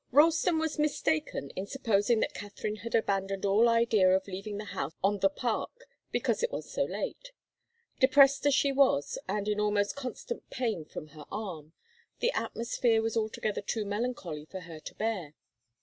Ralston 0.09 0.57
was 0.57 0.79
mistaken 0.79 1.51
in 1.51 1.67
supposing 1.67 2.21
that 2.21 2.33
Katharine 2.33 2.77
had 2.77 2.95
abandoned 2.95 3.45
all 3.45 3.69
idea 3.69 4.09
of 4.09 4.27
leaving 4.27 4.57
the 4.57 4.65
house 4.65 4.93
on 5.03 5.19
the 5.19 5.29
Park 5.29 5.85
because 6.11 6.41
it 6.41 6.51
was 6.51 6.71
so 6.71 6.85
late. 6.85 7.31
Depressed 7.99 8.47
as 8.47 8.55
she 8.55 8.71
was, 8.71 9.19
and 9.27 9.47
in 9.47 9.59
almost 9.59 9.95
constant 9.95 10.49
pain 10.49 10.85
from 10.85 11.09
her 11.09 11.25
arm, 11.31 11.73
the 12.17 12.31
atmosphere 12.31 12.99
was 12.99 13.15
altogether 13.15 13.61
too 13.61 13.85
melancholy 13.85 14.45
for 14.45 14.61
her 14.61 14.79
to 14.79 14.95
bear. 14.95 15.35